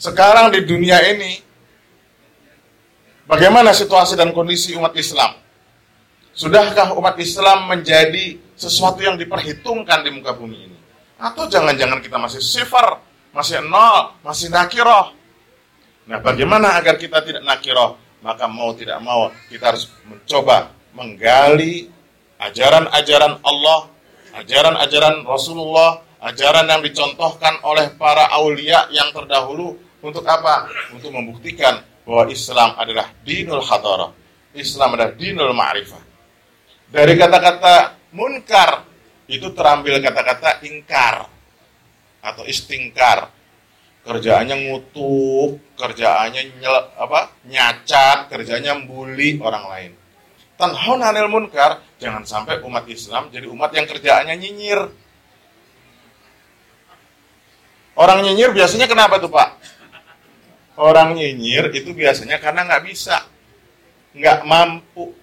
Sekarang 0.00 0.48
di 0.54 0.64
dunia 0.64 1.02
ini, 1.12 1.42
bagaimana 3.26 3.74
situasi 3.74 4.16
dan 4.16 4.32
kondisi 4.32 4.72
umat 4.78 4.94
Islam? 4.96 5.36
Sudahkah 6.30 6.94
umat 6.94 7.18
Islam 7.18 7.66
menjadi 7.66 8.38
sesuatu 8.54 9.02
yang 9.02 9.18
diperhitungkan 9.18 10.06
di 10.06 10.10
muka 10.14 10.32
bumi 10.36 10.58
ini? 10.70 10.78
Atau 11.20 11.50
jangan-jangan 11.50 12.00
kita 12.00 12.16
masih 12.16 12.40
sifar, 12.40 13.02
masih 13.34 13.60
nol, 13.66 14.16
masih 14.22 14.48
nakiroh? 14.48 15.12
Nah, 16.08 16.18
bagaimana 16.22 16.80
agar 16.80 16.96
kita 16.96 17.20
tidak 17.22 17.44
nakiroh? 17.44 17.98
Maka 18.20 18.44
mau 18.48 18.76
tidak 18.76 19.00
mau, 19.00 19.32
kita 19.48 19.72
harus 19.72 19.88
mencoba 20.04 20.76
menggali 20.92 21.88
ajaran-ajaran 22.40 23.40
Allah, 23.40 23.88
ajaran-ajaran 24.36 25.24
Rasulullah, 25.24 26.04
ajaran 26.20 26.68
yang 26.68 26.82
dicontohkan 26.84 27.64
oleh 27.64 27.92
para 27.96 28.28
aulia 28.36 28.88
yang 28.92 29.08
terdahulu 29.12 29.76
untuk 30.04 30.24
apa? 30.28 30.68
Untuk 30.92 31.12
membuktikan 31.12 31.80
bahwa 32.04 32.28
Islam 32.28 32.76
adalah 32.76 33.08
dinul 33.24 33.64
hadarah. 33.64 34.12
Islam 34.52 34.98
adalah 34.98 35.12
dinul 35.16 35.52
ma'rifah. 35.54 36.09
Dari 36.90 37.14
kata-kata 37.14 37.94
munkar 38.10 38.82
itu 39.30 39.54
terambil 39.54 40.02
kata-kata 40.02 40.58
ingkar 40.66 41.30
atau 42.18 42.42
istingkar. 42.42 43.30
Kerjaannya 44.00 44.56
ngutuk 44.64 45.60
kerjaannya 45.76 46.56
nyel, 46.58 46.76
apa 46.96 47.36
nyacat 47.46 48.32
kerjanya 48.32 48.74
membuli 48.74 49.38
orang 49.38 49.64
lain. 49.70 49.92
Tanhon 50.58 51.00
anil 51.04 51.30
munkar 51.30 51.84
jangan 52.02 52.26
sampai 52.26 52.64
umat 52.64 52.88
Islam 52.90 53.30
jadi 53.30 53.46
umat 53.46 53.70
yang 53.70 53.86
kerjaannya 53.86 54.34
nyinyir. 54.34 54.80
Orang 57.94 58.24
nyinyir 58.24 58.50
biasanya 58.50 58.88
kenapa 58.90 59.20
tuh 59.20 59.30
pak? 59.30 59.62
Orang 60.80 61.14
nyinyir 61.14 61.70
itu 61.76 61.92
biasanya 61.92 62.40
karena 62.40 62.66
nggak 62.66 62.82
bisa 62.88 63.28
nggak 64.10 64.42
mampu 64.42 65.19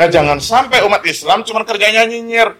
Nah 0.00 0.08
jangan 0.08 0.40
sampai 0.40 0.80
umat 0.88 1.04
Islam 1.04 1.44
cuma 1.44 1.60
kerjanya 1.60 2.08
nyinyir. 2.08 2.56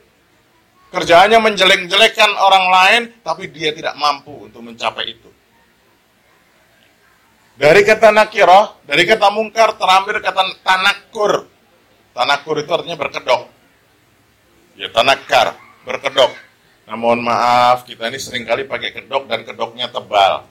Kerjaannya 0.93 1.41
menjelek-jelekan 1.41 2.37
orang 2.37 2.65
lain, 2.69 3.03
tapi 3.25 3.49
dia 3.49 3.73
tidak 3.73 3.97
mampu 3.97 4.45
untuk 4.45 4.61
mencapai 4.61 5.09
itu. 5.09 5.31
Dari 7.57 7.81
kata 7.81 8.13
nakiroh, 8.13 8.85
dari 8.85 9.09
kata 9.09 9.33
mungkar, 9.33 9.73
terambil 9.81 10.21
kata 10.21 10.53
tanakur. 10.61 11.49
Tanakur 12.13 12.61
itu 12.61 12.71
artinya 12.77 13.01
berkedok. 13.01 13.49
Ya 14.77 14.93
tanakar, 14.93 15.57
berkedok. 15.89 16.37
Nah 16.93 16.97
mohon 17.01 17.25
maaf, 17.25 17.89
kita 17.89 18.13
ini 18.13 18.21
sering 18.21 18.45
kali 18.45 18.69
pakai 18.69 18.93
kedok 18.93 19.25
dan 19.25 19.49
kedoknya 19.49 19.89
tebal. 19.89 20.45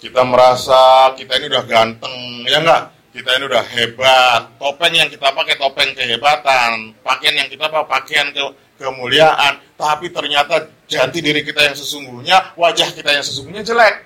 Kita 0.00 0.24
merasa 0.24 1.12
kita 1.20 1.36
ini 1.36 1.52
udah 1.52 1.64
ganteng, 1.68 2.16
ya 2.48 2.64
enggak? 2.64 2.95
Kita 3.16 3.40
ini 3.40 3.44
udah 3.48 3.64
hebat, 3.64 4.42
topeng 4.60 4.92
yang 4.92 5.08
kita 5.08 5.32
pakai 5.32 5.56
topeng 5.56 5.96
kehebatan, 5.96 6.92
pakaian 7.00 7.34
yang 7.40 7.48
kita 7.48 7.72
pakai 7.72 7.88
pakaian 7.88 8.28
ke 8.28 8.44
kemuliaan, 8.76 9.56
tapi 9.80 10.12
ternyata 10.12 10.68
jati 10.84 11.24
diri 11.24 11.40
kita 11.40 11.64
yang 11.64 11.72
sesungguhnya, 11.72 12.52
wajah 12.60 12.92
kita 12.92 13.16
yang 13.16 13.24
sesungguhnya 13.24 13.64
jelek. 13.64 14.04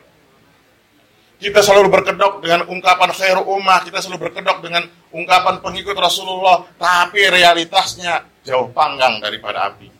Kita 1.42 1.58
selalu 1.58 1.90
berkedok 1.90 2.38
dengan 2.44 2.68
ungkapan 2.70 3.10
khairu 3.10 3.42
ummah, 3.42 3.82
kita 3.82 3.98
selalu 3.98 4.30
berkedok 4.30 4.62
dengan 4.62 4.86
ungkapan 5.10 5.58
pengikut 5.58 5.96
Rasulullah, 5.98 6.62
tapi 6.78 7.26
realitasnya 7.26 8.22
jauh 8.46 8.70
panggang 8.70 9.18
daripada 9.18 9.74
api. 9.74 9.90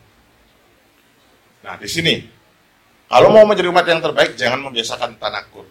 Nah, 1.67 1.75
di 1.81 1.88
sini 1.90 2.14
kalau 3.11 3.35
mau 3.35 3.43
menjadi 3.43 3.75
umat 3.75 3.85
yang 3.90 3.99
terbaik 3.99 4.38
jangan 4.38 4.62
membiasakan 4.71 5.19
tanakur. 5.19 5.67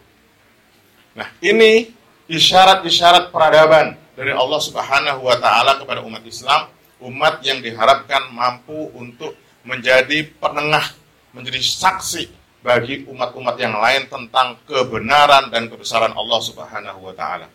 Nah, 1.16 1.30
ini 1.40 1.99
isyarat-isyarat 2.30 3.34
peradaban 3.34 3.98
dari 4.14 4.30
Allah 4.30 4.62
Subhanahu 4.62 5.26
wa 5.26 5.36
taala 5.42 5.82
kepada 5.82 6.06
umat 6.06 6.22
Islam, 6.22 6.70
umat 7.02 7.42
yang 7.42 7.60
diharapkan 7.66 8.30
mampu 8.30 8.94
untuk 8.94 9.34
menjadi 9.66 10.30
penengah, 10.38 10.94
menjadi 11.34 11.58
saksi 11.58 12.30
bagi 12.62 13.08
umat-umat 13.10 13.56
yang 13.58 13.74
lain 13.74 14.06
tentang 14.06 14.62
kebenaran 14.70 15.50
dan 15.50 15.68
kebesaran 15.68 16.14
Allah 16.14 16.40
Subhanahu 16.46 17.00
wa 17.02 17.14
taala. 17.18 17.50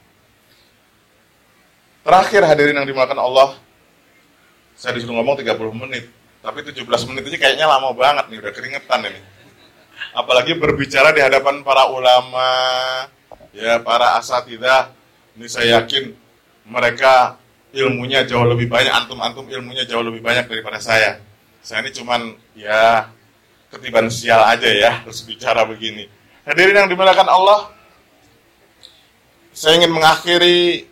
Terakhir 2.04 2.42
hadirin 2.44 2.76
yang 2.76 2.88
dimakan 2.88 3.16
Allah, 3.16 3.48
saya 4.76 4.92
disuruh 4.98 5.16
ngomong 5.22 5.40
30 5.40 5.56
menit, 5.72 6.04
tapi 6.44 6.60
17 6.60 6.84
menit 7.08 7.22
aja 7.30 7.38
kayaknya 7.40 7.64
lama 7.64 7.96
banget 7.96 8.28
nih, 8.28 8.42
udah 8.44 8.52
keringetan 8.52 9.00
ini. 9.08 9.20
Apalagi 10.12 10.52
berbicara 10.58 11.16
di 11.16 11.24
hadapan 11.24 11.64
para 11.64 11.88
ulama, 11.88 12.48
ya 13.54 13.78
para 13.80 14.18
asatidah. 14.18 14.90
Ini 15.34 15.46
saya 15.50 15.80
yakin 15.80 16.14
mereka 16.66 17.38
ilmunya 17.74 18.22
jauh 18.26 18.46
lebih 18.46 18.70
banyak, 18.70 18.90
antum-antum 18.90 19.46
ilmunya 19.50 19.86
jauh 19.86 20.02
lebih 20.02 20.22
banyak 20.22 20.46
daripada 20.46 20.78
saya. 20.78 21.18
Saya 21.64 21.82
ini 21.86 21.90
cuman 21.94 22.20
ya 22.54 23.08
ketiban 23.72 24.06
sial 24.12 24.42
aja 24.44 24.68
ya 24.68 25.02
harus 25.02 25.24
bicara 25.26 25.66
begini. 25.66 26.06
Hadirin 26.44 26.76
yang 26.76 26.90
dimulakan 26.92 27.26
Allah, 27.26 27.72
saya 29.50 29.80
ingin 29.80 29.90
mengakhiri 29.90 30.86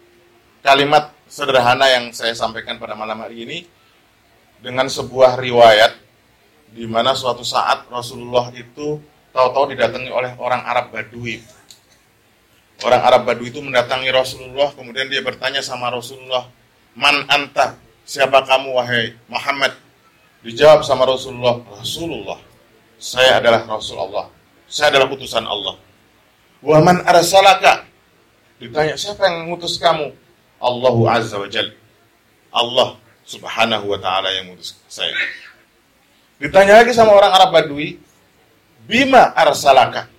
kalimat 0.65 1.13
sederhana 1.29 1.87
yang 1.93 2.11
saya 2.11 2.33
sampaikan 2.33 2.81
pada 2.81 2.97
malam 2.97 3.21
hari 3.21 3.45
ini 3.45 3.59
dengan 4.63 4.89
sebuah 4.89 5.37
riwayat 5.39 5.93
di 6.73 6.89
mana 6.89 7.13
suatu 7.13 7.45
saat 7.45 7.85
Rasulullah 7.93 8.49
itu 8.57 8.97
tahu-tahu 9.33 9.77
didatangi 9.77 10.09
oleh 10.09 10.33
orang 10.41 10.65
Arab 10.65 10.89
Badui. 10.93 11.43
Orang 12.83 13.03
Arab 13.03 13.23
Badui 13.31 13.55
itu 13.55 13.63
mendatangi 13.63 14.11
Rasulullah, 14.11 14.75
kemudian 14.75 15.07
dia 15.07 15.23
bertanya 15.23 15.63
sama 15.63 15.91
Rasulullah, 15.91 16.51
"Man 16.99 17.27
anta? 17.31 17.79
Siapa 18.03 18.43
kamu 18.43 18.75
wahai 18.75 19.15
Muhammad?" 19.31 19.71
Dijawab 20.43 20.83
sama 20.83 21.07
Rasulullah, 21.07 21.63
"Rasulullah. 21.79 22.39
Saya 22.99 23.39
adalah 23.39 23.63
Rasulullah. 23.67 24.27
Saya 24.67 24.95
adalah 24.95 25.07
utusan 25.15 25.47
Allah." 25.47 25.79
"Wa 26.59 26.83
man 26.83 27.07
arsalaka?" 27.07 27.87
Ditanya, 28.59 28.99
"Siapa 28.99 29.31
yang 29.31 29.47
mengutus 29.47 29.79
kamu?" 29.79 30.11
Allahu 30.63 31.07
Azza 31.11 31.39
wa 31.39 31.47
Jalla. 31.51 31.75
Allah 32.53 32.99
Subhanahu 33.23 33.91
wa 33.91 33.99
taala 34.03 34.29
yang 34.35 34.51
mengutus 34.51 34.77
saya. 34.91 35.15
Ditanya 36.43 36.83
lagi 36.83 36.91
sama 36.91 37.15
orang 37.15 37.31
Arab 37.31 37.51
Badui, 37.55 37.97
"Bima 38.91 39.31
arsalaka?" 39.33 40.12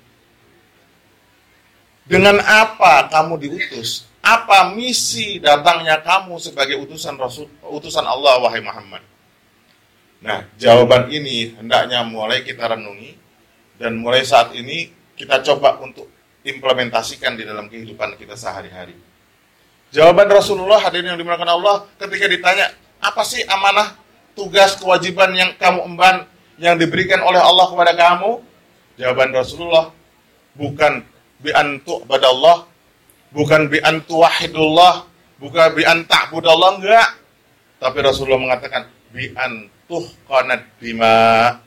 Dengan 2.03 2.39
apa 2.43 3.07
kamu 3.07 3.39
diutus? 3.39 4.07
Apa 4.24 4.72
misi 4.72 5.39
datangnya 5.39 6.00
kamu 6.00 6.39
sebagai 6.39 6.79
utusan 6.79 7.19
Rasul, 7.19 7.48
utusan 7.63 8.03
Allah 8.07 8.39
wahai 8.39 8.63
Muhammad? 8.63 9.03
Nah, 10.24 10.48
jawaban 10.55 11.12
ini 11.12 11.51
hendaknya 11.60 12.07
mulai 12.07 12.48
kita 12.48 12.72
renungi 12.72 13.19
dan 13.75 14.00
mulai 14.00 14.24
saat 14.24 14.55
ini 14.55 14.88
kita 15.19 15.43
coba 15.43 15.75
untuk 15.83 16.07
implementasikan 16.48 17.36
di 17.36 17.43
dalam 17.43 17.67
kehidupan 17.67 18.16
kita 18.16 18.39
sehari-hari. 18.39 18.96
Jawaban 19.92 20.31
Rasulullah 20.31 20.79
hadirin 20.79 21.11
yang 21.16 21.20
dimuliakan 21.20 21.51
Allah 21.51 21.75
ketika 22.00 22.25
ditanya, 22.31 22.72
apa 23.03 23.22
sih 23.27 23.44
amanah 23.44 24.00
tugas 24.31 24.79
kewajiban 24.79 25.35
yang 25.35 25.51
kamu 25.59 25.83
emban 25.83 26.24
yang 26.55 26.79
diberikan 26.79 27.20
oleh 27.24 27.39
Allah 27.39 27.68
kepada 27.68 27.92
kamu? 27.92 28.39
Jawaban 28.96 29.29
Rasulullah, 29.35 29.92
bukan 30.55 31.03
bi 31.44 31.51
antu 31.51 32.00
badallah, 32.08 32.64
bukan 33.36 33.68
bi 33.68 33.84
antu 33.84 34.24
wahidullah, 34.24 35.03
bukan 35.44 35.68
bi 35.75 35.84
anta'budallah 35.84 36.79
enggak. 36.79 37.10
Tapi 37.84 37.98
Rasulullah 38.00 38.40
mengatakan 38.40 38.88
bi 39.12 39.27
qanad 40.24 40.64
bima. 40.79 41.60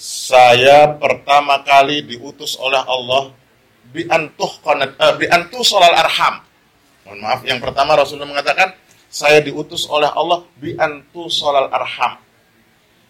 Saya 0.00 0.96
pertama 0.96 1.60
kali 1.66 2.06
diutus 2.06 2.56
oleh 2.56 2.80
Allah 2.80 3.34
bi 3.90 4.06
antuh 4.06 4.48
qanad 4.62 4.94
uh, 4.96 5.18
bi 5.18 5.26
antu 5.26 5.66
solal 5.66 5.92
arham. 5.92 6.46
Mohon 7.04 7.18
maaf, 7.26 7.40
yang 7.42 7.58
pertama 7.58 7.98
Rasulullah 7.98 8.38
mengatakan 8.38 8.70
saya 9.10 9.42
diutus 9.42 9.90
oleh 9.90 10.08
Allah 10.08 10.46
bi 10.56 10.78
antu 10.78 11.26
solal 11.26 11.68
arham. 11.74 12.22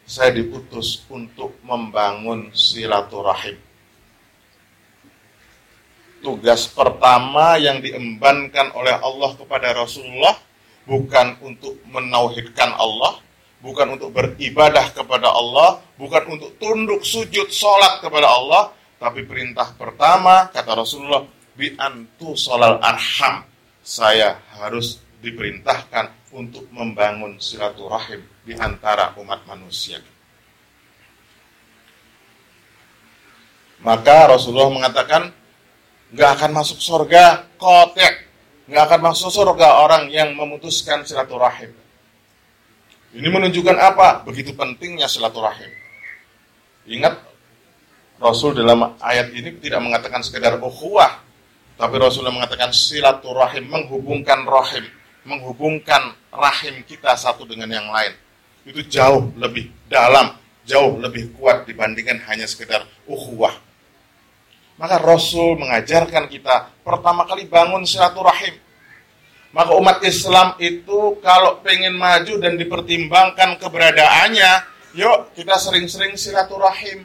Saya 0.09 0.35
diutus 0.35 1.07
untuk 1.07 1.55
membangun 1.63 2.51
silaturahim 2.51 3.70
tugas 6.21 6.69
pertama 6.69 7.57
yang 7.57 7.81
diembankan 7.81 8.73
oleh 8.77 8.95
Allah 9.01 9.35
kepada 9.37 9.73
Rasulullah 9.73 10.37
bukan 10.89 11.41
untuk 11.45 11.81
menauhidkan 11.89 12.73
Allah, 12.77 13.21
bukan 13.61 13.97
untuk 13.97 14.11
beribadah 14.13 14.93
kepada 14.93 15.29
Allah, 15.29 15.81
bukan 16.01 16.39
untuk 16.39 16.57
tunduk 16.57 17.05
sujud 17.05 17.49
sholat 17.53 18.01
kepada 18.01 18.29
Allah, 18.29 18.63
tapi 19.01 19.25
perintah 19.25 19.73
pertama 19.77 20.49
kata 20.53 20.77
Rasulullah 20.77 21.25
bi 21.57 21.73
antu 21.77 22.37
solal 22.37 22.81
arham 22.81 23.45
saya 23.81 24.41
harus 24.61 25.01
diperintahkan 25.21 26.33
untuk 26.33 26.65
membangun 26.73 27.37
silaturahim 27.41 28.23
di 28.45 28.57
antara 28.57 29.13
umat 29.21 29.45
manusia. 29.45 30.01
Maka 33.81 34.29
Rasulullah 34.29 34.69
mengatakan 34.69 35.33
nggak 36.11 36.31
akan 36.39 36.51
masuk 36.51 36.79
surga 36.83 37.47
kotek 37.55 38.27
nggak 38.71 38.83
akan 38.87 39.01
masuk 39.11 39.31
surga 39.35 39.83
orang 39.83 40.07
yang 40.15 40.31
memutuskan 40.39 41.03
silaturahim. 41.03 41.75
Ini 43.11 43.27
menunjukkan 43.27 43.75
apa? 43.75 44.23
Begitu 44.23 44.55
pentingnya 44.55 45.11
silaturahim. 45.11 45.71
Ingat 46.87 47.19
Rasul 48.23 48.55
dalam 48.55 48.95
ayat 49.03 49.35
ini 49.35 49.59
tidak 49.59 49.83
mengatakan 49.83 50.23
sekedar 50.23 50.55
ukhuwah 50.63 51.19
tapi 51.75 51.97
Rasulullah 51.97 52.37
mengatakan 52.37 52.71
silaturahim 52.71 53.67
menghubungkan 53.67 54.45
rahim 54.47 54.85
menghubungkan 55.25 56.15
rahim 56.31 56.85
kita 56.87 57.17
satu 57.19 57.49
dengan 57.49 57.71
yang 57.71 57.89
lain. 57.91 58.15
Itu 58.63 58.85
jauh 58.87 59.33
lebih 59.35 59.73
dalam 59.91 60.37
jauh 60.69 61.01
lebih 61.01 61.35
kuat 61.35 61.67
dibandingkan 61.67 62.23
hanya 62.31 62.47
sekedar 62.47 62.87
ukhuwah 63.09 63.70
maka 64.81 64.97
Rasul 64.97 65.61
mengajarkan 65.61 66.25
kita 66.33 66.73
pertama 66.81 67.29
kali 67.29 67.45
bangun 67.45 67.85
silaturahim. 67.85 68.57
Maka 69.53 69.77
umat 69.77 70.01
Islam 70.01 70.57
itu 70.57 71.21
kalau 71.21 71.61
pengen 71.61 72.01
maju 72.01 72.41
dan 72.41 72.57
dipertimbangkan 72.57 73.61
keberadaannya, 73.61 74.53
yuk 74.97 75.37
kita 75.37 75.61
sering-sering 75.61 76.17
silaturahim. 76.17 77.05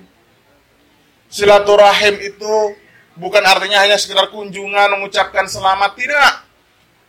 Silaturahim 1.27 2.15
itu 2.21 2.53
bukan 3.19 3.43
artinya 3.43 3.83
hanya 3.83 3.99
sekedar 3.99 4.31
kunjungan 4.31 4.95
mengucapkan 4.95 5.43
selamat, 5.49 5.99
tidak. 5.99 6.33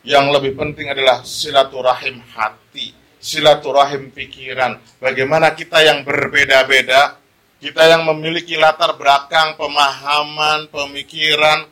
Yang 0.02 0.26
lebih 0.40 0.52
penting 0.56 0.90
adalah 0.90 1.22
silaturahim 1.22 2.24
hati, 2.34 2.96
silaturahim 3.22 4.10
pikiran. 4.10 4.82
Bagaimana 4.98 5.52
kita 5.52 5.84
yang 5.84 6.02
berbeda-beda 6.02 7.22
kita 7.56 7.82
yang 7.88 8.04
memiliki 8.04 8.54
latar 8.60 8.92
belakang, 9.00 9.56
pemahaman, 9.56 10.68
pemikiran, 10.68 11.64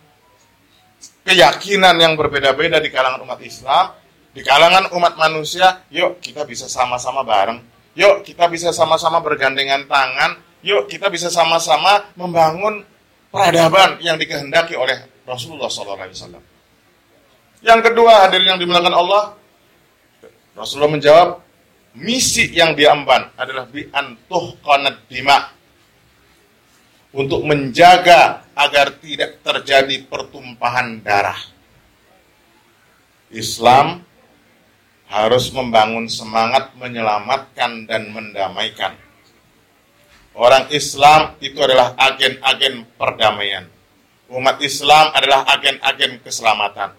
keyakinan 1.29 1.97
yang 2.01 2.17
berbeda-beda 2.17 2.81
di 2.81 2.89
kalangan 2.89 3.21
umat 3.25 3.41
Islam, 3.45 3.93
di 4.33 4.41
kalangan 4.41 4.91
umat 4.97 5.15
manusia, 5.21 5.85
yuk 5.93 6.25
kita 6.25 6.49
bisa 6.49 6.67
sama-sama 6.67 7.21
bareng. 7.23 7.61
Yuk 7.95 8.27
kita 8.27 8.51
bisa 8.51 8.75
sama-sama 8.75 9.23
bergandengan 9.23 9.87
tangan. 9.87 10.41
Yuk 10.65 10.91
kita 10.91 11.13
bisa 11.13 11.31
sama-sama 11.31 12.11
membangun 12.19 12.83
peradaban 13.31 14.01
yang 14.03 14.19
dikehendaki 14.19 14.75
oleh 14.75 15.07
Rasulullah 15.29 15.71
SAW. 15.71 16.43
Yang 17.65 17.81
kedua, 17.87 18.27
hadirin 18.27 18.57
yang 18.57 18.61
dimuliakan 18.61 18.93
Allah, 18.93 19.23
Rasulullah 20.59 20.93
menjawab, 20.93 21.29
misi 21.95 22.51
yang 22.51 22.75
diamban 22.75 23.31
adalah 23.39 23.71
bi 23.71 23.87
antuh 23.95 24.59
dima 25.07 25.54
untuk 27.15 27.47
menjaga 27.47 28.43
agar 28.59 28.99
tidak 28.99 29.39
terjadi 29.47 30.03
pertumpahan 30.11 30.99
darah. 31.01 31.39
Islam 33.31 34.03
harus 35.07 35.51
membangun 35.55 36.11
semangat 36.11 36.75
menyelamatkan 36.75 37.87
dan 37.87 38.11
mendamaikan. 38.11 38.99
Orang 40.35 40.67
Islam 40.75 41.39
itu 41.39 41.55
adalah 41.63 41.95
agen-agen 41.95 42.83
perdamaian. 42.99 43.71
Umat 44.27 44.59
Islam 44.59 45.15
adalah 45.15 45.47
agen-agen 45.55 46.19
keselamatan. 46.19 46.91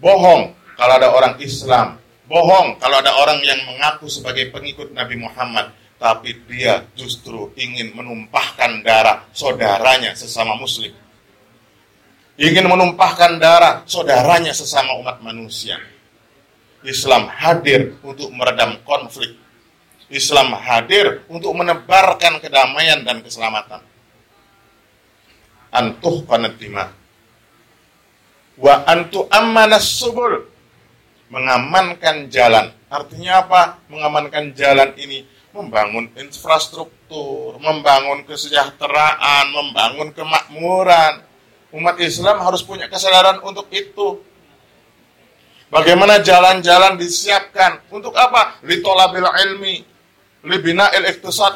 Bohong 0.00 0.56
kalau 0.80 0.94
ada 0.96 1.12
orang 1.12 1.36
Islam. 1.44 2.00
Bohong 2.24 2.80
kalau 2.80 2.96
ada 3.04 3.12
orang 3.20 3.44
yang 3.44 3.60
mengaku 3.68 4.08
sebagai 4.08 4.48
pengikut 4.48 4.96
Nabi 4.96 5.20
Muhammad. 5.20 5.76
Tapi 5.98 6.30
dia 6.46 6.86
justru 6.94 7.50
ingin 7.58 7.90
menumpahkan 7.90 8.86
darah 8.86 9.26
saudaranya 9.34 10.14
sesama 10.14 10.54
muslim. 10.54 10.94
Ingin 12.38 12.70
menumpahkan 12.70 13.42
darah 13.42 13.82
saudaranya 13.82 14.54
sesama 14.54 14.94
umat 15.02 15.18
manusia. 15.26 15.74
Islam 16.86 17.26
hadir 17.26 17.98
untuk 18.06 18.30
meredam 18.30 18.78
konflik. 18.86 19.34
Islam 20.06 20.54
hadir 20.54 21.26
untuk 21.26 21.50
menebarkan 21.58 22.38
kedamaian 22.38 23.02
dan 23.02 23.18
keselamatan. 23.18 23.82
Antuh 25.74 26.22
panatima. 26.22 26.94
Wa 28.54 28.86
antu 28.86 29.26
ammanas 29.34 29.98
subul 29.98 30.46
mengamankan 31.28 32.30
jalan. 32.32 32.70
Artinya 32.88 33.44
apa? 33.44 33.82
Mengamankan 33.90 34.54
jalan 34.56 34.94
ini 34.96 35.26
membangun 35.58 36.06
infrastruktur, 36.14 37.58
membangun 37.58 38.22
kesejahteraan, 38.22 39.50
membangun 39.50 40.14
kemakmuran. 40.14 41.26
Umat 41.74 41.98
Islam 42.00 42.40
harus 42.40 42.62
punya 42.62 42.86
kesadaran 42.86 43.42
untuk 43.42 43.66
itu. 43.74 44.22
Bagaimana 45.68 46.24
jalan-jalan 46.24 46.96
disiapkan 46.96 47.84
untuk 47.92 48.16
apa? 48.16 48.56
Litolabil 48.64 49.26
ilmi, 49.26 49.76
libina 50.48 50.88
il 50.96 51.04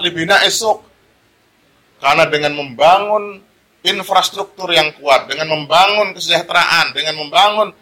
libina 0.04 0.44
esok. 0.44 0.84
Karena 2.02 2.28
dengan 2.28 2.58
membangun 2.58 3.40
infrastruktur 3.86 4.68
yang 4.74 4.92
kuat, 5.00 5.30
dengan 5.30 5.48
membangun 5.54 6.12
kesejahteraan, 6.12 6.92
dengan 6.92 7.14
membangun 7.24 7.72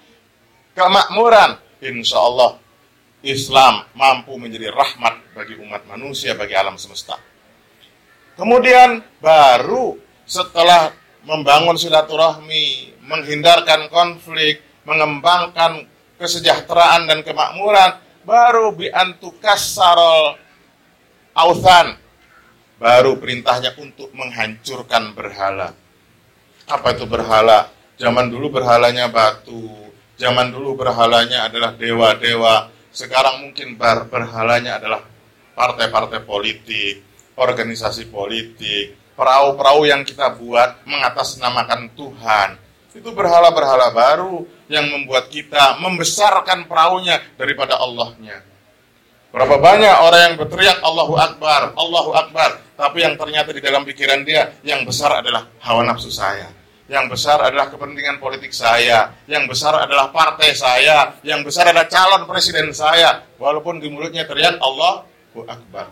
kemakmuran, 0.76 1.58
insya 1.82 2.20
Allah 2.20 2.69
Islam 3.20 3.84
mampu 3.92 4.36
menjadi 4.40 4.72
rahmat 4.72 5.36
bagi 5.36 5.56
umat 5.60 5.84
manusia, 5.88 6.32
bagi 6.32 6.56
alam 6.56 6.80
semesta. 6.80 7.20
Kemudian 8.36 9.04
baru 9.20 10.00
setelah 10.24 10.92
membangun 11.28 11.76
silaturahmi, 11.76 12.96
menghindarkan 13.04 13.92
konflik, 13.92 14.64
mengembangkan 14.88 15.84
kesejahteraan 16.16 17.04
dan 17.04 17.20
kemakmuran, 17.20 18.00
baru 18.24 18.72
biantukas 18.72 19.76
sarol 19.76 20.40
authan, 21.36 22.00
baru 22.80 23.20
perintahnya 23.20 23.76
untuk 23.76 24.08
menghancurkan 24.16 25.12
berhala. 25.12 25.76
Apa 26.64 26.96
itu 26.96 27.04
berhala? 27.04 27.68
Zaman 28.00 28.32
dulu 28.32 28.48
berhalanya 28.48 29.12
batu, 29.12 29.90
Zaman 30.20 30.52
dulu 30.52 30.76
berhalanya 30.76 31.48
adalah 31.48 31.72
dewa-dewa, 31.72 32.68
sekarang 32.90 33.46
mungkin 33.46 33.78
ber 33.78 34.10
berhalanya 34.10 34.82
adalah 34.82 35.06
partai-partai 35.54 36.26
politik, 36.26 37.02
organisasi 37.38 38.10
politik, 38.10 39.14
perahu-perahu 39.14 39.86
yang 39.86 40.02
kita 40.02 40.34
buat 40.34 40.82
mengatasnamakan 40.86 41.90
Tuhan. 41.94 42.50
Itu 42.90 43.14
berhala-berhala 43.14 43.94
baru 43.94 44.42
yang 44.66 44.90
membuat 44.90 45.30
kita 45.30 45.78
membesarkan 45.78 46.66
perahunya 46.66 47.22
daripada 47.38 47.78
Allahnya. 47.78 48.42
Berapa 49.30 49.62
banyak 49.62 49.96
orang 50.02 50.20
yang 50.26 50.34
berteriak 50.42 50.82
Allahu 50.82 51.14
Akbar, 51.14 51.70
Allahu 51.78 52.10
Akbar, 52.18 52.58
tapi 52.74 53.06
yang 53.06 53.14
ternyata 53.14 53.54
di 53.54 53.62
dalam 53.62 53.86
pikiran 53.86 54.26
dia 54.26 54.58
yang 54.66 54.82
besar 54.82 55.22
adalah 55.22 55.46
hawa 55.62 55.86
nafsu 55.86 56.10
saya 56.10 56.59
yang 56.90 57.06
besar 57.06 57.38
adalah 57.38 57.70
kepentingan 57.70 58.18
politik 58.18 58.50
saya, 58.50 59.14
yang 59.30 59.46
besar 59.46 59.78
adalah 59.78 60.10
partai 60.10 60.50
saya, 60.58 61.14
yang 61.22 61.46
besar 61.46 61.70
adalah 61.70 61.86
calon 61.86 62.26
presiden 62.26 62.74
saya, 62.74 63.22
walaupun 63.38 63.78
di 63.78 63.86
mulutnya 63.86 64.26
teriak 64.26 64.58
Allahu 64.58 65.46
Akbar. 65.46 65.86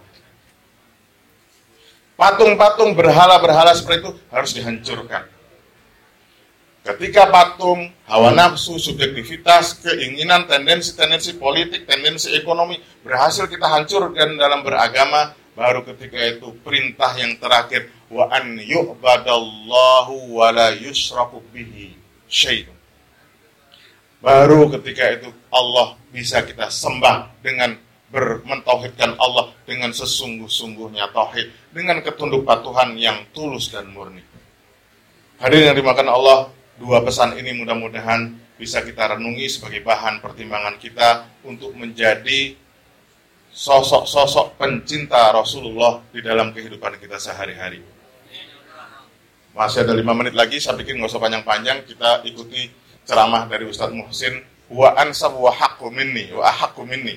Patung-patung 2.18 2.98
berhala-berhala 2.98 3.78
seperti 3.78 4.02
itu 4.02 4.10
harus 4.26 4.50
dihancurkan. 4.58 5.22
Ketika 6.82 7.30
patung, 7.30 7.94
hawa 8.10 8.34
nafsu, 8.34 8.74
subjektivitas, 8.82 9.78
keinginan, 9.78 10.50
tendensi-tendensi 10.50 11.38
politik, 11.38 11.86
tendensi 11.86 12.34
ekonomi 12.34 12.74
berhasil 13.06 13.46
kita 13.46 13.70
hancurkan 13.70 14.34
dalam 14.34 14.66
beragama, 14.66 15.37
baru 15.58 15.82
ketika 15.82 16.22
itu 16.22 16.54
perintah 16.62 17.18
yang 17.18 17.34
terakhir 17.42 17.90
wa 18.06 18.30
an 18.30 18.54
yu'badallahu 18.62 20.38
wa 20.38 20.54
la 20.54 20.70
yusraku 20.78 21.42
bihi 21.50 21.98
syai'un. 22.30 22.78
Baru 24.22 24.70
ketika 24.78 25.18
itu 25.18 25.34
Allah 25.50 25.98
bisa 26.14 26.46
kita 26.46 26.70
sembah 26.70 27.42
dengan 27.42 27.74
bermentauhidkan 28.14 29.18
Allah 29.18 29.50
dengan 29.66 29.90
sesungguh-sungguhnya 29.90 31.10
tauhid 31.10 31.74
dengan 31.74 32.00
ketunduk 32.06 32.46
patuhan 32.46 32.94
yang 32.94 33.26
tulus 33.34 33.74
dan 33.74 33.90
murni. 33.90 34.22
Hadirin 35.42 35.74
yang 35.74 35.78
dimakan 35.78 36.08
Allah, 36.08 36.38
dua 36.78 37.02
pesan 37.02 37.34
ini 37.34 37.54
mudah-mudahan 37.58 38.30
bisa 38.58 38.82
kita 38.82 39.18
renungi 39.18 39.46
sebagai 39.50 39.82
bahan 39.86 40.22
pertimbangan 40.22 40.78
kita 40.82 41.30
untuk 41.46 41.74
menjadi 41.78 42.58
sosok-sosok 43.52 44.60
pencinta 44.60 45.32
Rasulullah 45.34 46.04
di 46.12 46.20
dalam 46.22 46.52
kehidupan 46.54 47.00
kita 47.00 47.16
sehari-hari. 47.18 47.82
Masih 49.56 49.82
ada 49.82 49.90
lima 49.90 50.14
menit 50.14 50.38
lagi, 50.38 50.62
saya 50.62 50.78
pikir 50.78 50.94
nggak 50.94 51.10
usah 51.10 51.18
panjang-panjang, 51.18 51.82
kita 51.82 52.22
ikuti 52.22 52.70
ceramah 53.02 53.50
dari 53.50 53.66
Ustadz 53.66 53.96
Muhsin. 53.96 54.38
Wa 54.68 54.94
ansab 55.00 55.32
wa 55.34 55.48
haqqu 55.48 55.88
minni, 55.88 56.28
wa 56.30 56.44
haqqu 56.44 56.84
minni. 56.84 57.16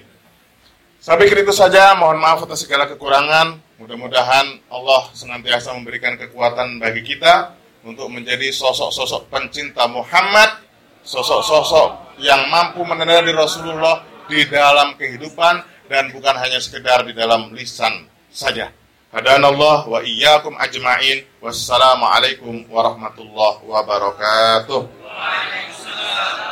Saya 1.03 1.19
pikir 1.19 1.43
itu 1.43 1.51
saja, 1.51 1.93
mohon 1.99 2.15
maaf 2.17 2.47
atas 2.47 2.63
segala 2.63 2.87
kekurangan. 2.87 3.59
Mudah-mudahan 3.81 4.71
Allah 4.71 5.09
senantiasa 5.11 5.73
memberikan 5.75 6.15
kekuatan 6.15 6.79
bagi 6.79 7.03
kita 7.03 7.57
untuk 7.81 8.07
menjadi 8.13 8.53
sosok-sosok 8.53 9.27
pencinta 9.33 9.89
Muhammad, 9.89 10.61
sosok-sosok 11.01 12.17
yang 12.21 12.45
mampu 12.53 12.85
menandai 12.85 13.33
Rasulullah 13.33 14.05
di 14.29 14.45
dalam 14.47 14.95
kehidupan 14.95 15.70
dan 15.91 16.07
bukan 16.15 16.35
hanya 16.39 16.63
sekedar 16.63 17.03
di 17.03 17.11
dalam 17.11 17.51
lisan 17.51 18.07
saja. 18.31 18.71
Hadanallah 19.11 19.91
wa 19.91 19.99
iyyakum 19.99 20.55
ajmain. 20.55 21.27
Wassalamualaikum 21.43 22.63
warahmatullahi 22.71 23.59
wabarakatuh. 23.67 24.87
Waalaikumsalam. 24.87 26.50